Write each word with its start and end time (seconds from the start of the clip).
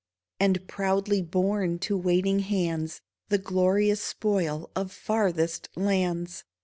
And 0.39 0.67
proudly 0.67 1.21
borne 1.21 1.77
to 1.85 1.95
waiting 1.95 2.39
hands 2.39 3.01
The 3.29 3.37
glorious 3.37 4.01
spoil 4.01 4.71
of 4.75 4.91
farthest 4.91 5.69
lands 5.75 6.43